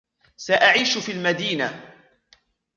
سأعيش 0.37 0.97
في 0.97 1.11
المدينة. 1.11 1.81